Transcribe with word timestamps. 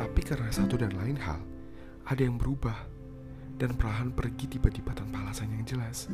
Tapi 0.00 0.24
karena 0.24 0.48
satu 0.48 0.80
dan 0.80 0.96
lain 0.96 1.20
hal, 1.20 1.44
ada 2.08 2.24
yang 2.24 2.40
berubah 2.40 2.88
dan 3.60 3.76
perlahan 3.76 4.08
pergi 4.16 4.56
tiba-tiba 4.56 4.96
tanpa 4.96 5.20
alasan 5.28 5.52
yang 5.52 5.68
jelas. 5.68 6.08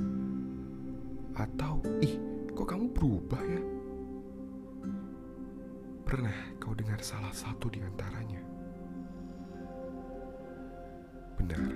Atau, 1.39 1.79
ih, 2.03 2.19
kok 2.51 2.67
kamu 2.67 2.91
berubah 2.91 3.38
ya? 3.46 3.62
Pernah 6.03 6.59
kau 6.59 6.75
dengar 6.75 6.99
salah 6.99 7.30
satu 7.30 7.71
di 7.71 7.79
antaranya? 7.79 8.43
Benar, 11.39 11.71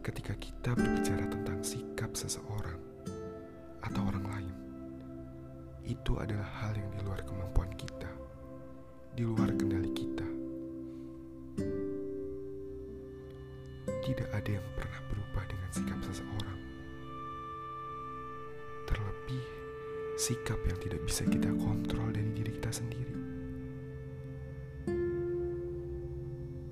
ketika 0.00 0.32
kita 0.40 0.72
berbicara 0.72 1.28
tentang 1.28 1.60
sikap 1.60 2.16
seseorang 2.16 2.80
atau 3.84 4.00
orang 4.08 4.24
lain, 4.24 4.56
itu 5.84 6.16
adalah 6.16 6.48
hal 6.64 6.72
yang 6.80 6.88
di 6.96 7.00
luar 7.04 7.20
kemampuan 7.28 7.68
kita, 7.76 8.08
Tidak 14.08 14.32
ada 14.32 14.50
yang 14.56 14.64
pernah 14.72 15.04
berubah 15.12 15.44
dengan 15.52 15.68
sikap 15.68 16.00
seseorang, 16.00 16.56
terlebih 18.88 19.44
sikap 20.16 20.56
yang 20.64 20.80
tidak 20.80 21.04
bisa 21.04 21.28
kita 21.28 21.52
kontrol 21.60 22.08
dari 22.08 22.32
diri 22.32 22.56
kita 22.56 22.72
sendiri. 22.72 23.16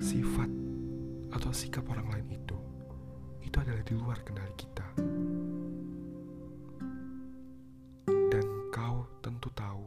Sifat 0.01 0.49
atau 1.37 1.53
sikap 1.53 1.85
orang 1.93 2.09
lain 2.09 2.41
itu, 2.41 2.57
itu 3.45 3.57
adalah 3.61 3.85
di 3.85 3.95
luar 4.01 4.17
kendali 4.25 4.57
kita. 4.57 4.87
Dan 8.33 8.47
kau 8.73 9.05
tentu 9.21 9.53
tahu, 9.53 9.85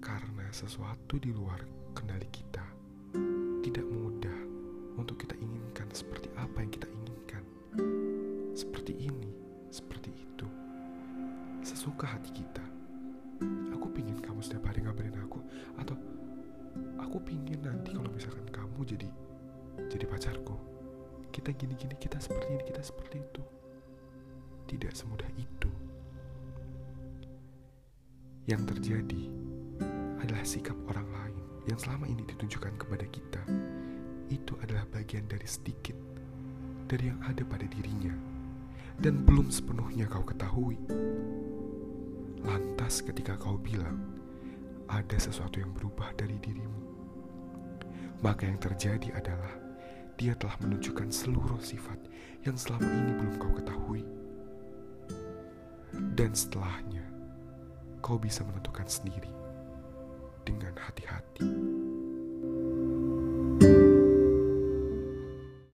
karena 0.00 0.48
sesuatu 0.48 1.20
di 1.20 1.28
luar 1.28 1.60
kendali 1.92 2.24
kita 2.32 2.67
Seperti 8.88 9.04
ini, 9.04 9.30
seperti 9.68 10.10
itu. 10.16 10.48
Sesuka 11.60 12.08
hati 12.08 12.32
kita. 12.32 12.64
Aku 13.76 13.92
pingin 13.92 14.16
kamu 14.16 14.40
setiap 14.40 14.72
hari 14.72 14.80
ngabarin 14.80 15.12
aku, 15.20 15.44
atau 15.76 15.92
aku 16.96 17.20
pingin 17.20 17.60
nanti 17.60 17.92
kalau 17.92 18.08
misalkan 18.08 18.48
kamu 18.48 18.80
jadi 18.88 19.04
jadi 19.92 20.08
pacarku. 20.08 20.56
Kita 21.28 21.52
gini-gini, 21.52 22.00
kita 22.00 22.16
seperti 22.16 22.48
ini, 22.48 22.64
kita 22.64 22.80
seperti 22.80 23.20
itu. 23.20 23.44
Tidak 24.72 24.92
semudah 24.96 25.28
itu. 25.36 25.68
Yang 28.48 28.72
terjadi 28.72 29.22
adalah 30.24 30.48
sikap 30.48 30.80
orang 30.88 31.12
lain 31.12 31.44
yang 31.68 31.76
selama 31.76 32.08
ini 32.08 32.24
ditunjukkan 32.24 32.80
kepada 32.80 33.04
kita. 33.12 33.44
Itu 34.32 34.56
adalah 34.64 34.88
bagian 34.88 35.28
dari 35.28 35.44
sedikit 35.44 36.08
dari 36.88 37.12
yang 37.12 37.20
ada 37.28 37.44
pada 37.44 37.68
dirinya 37.68 38.27
dan 38.98 39.22
belum 39.22 39.46
sepenuhnya 39.50 40.10
kau 40.10 40.26
ketahui. 40.26 40.78
Lantas 42.42 43.02
ketika 43.02 43.38
kau 43.38 43.54
bilang 43.58 44.02
ada 44.90 45.18
sesuatu 45.18 45.62
yang 45.62 45.70
berubah 45.70 46.10
dari 46.18 46.34
dirimu, 46.42 46.82
maka 48.22 48.46
yang 48.50 48.58
terjadi 48.58 49.14
adalah 49.14 49.54
dia 50.18 50.34
telah 50.34 50.58
menunjukkan 50.58 51.14
seluruh 51.14 51.62
sifat 51.62 51.98
yang 52.42 52.58
selama 52.58 52.90
ini 52.90 53.12
belum 53.14 53.34
kau 53.38 53.54
ketahui. 53.54 54.02
Dan 56.18 56.34
setelahnya, 56.34 57.06
kau 58.02 58.18
bisa 58.18 58.42
menentukan 58.42 58.90
sendiri 58.90 59.30
dengan 60.42 60.74
hati-hati. 60.74 61.77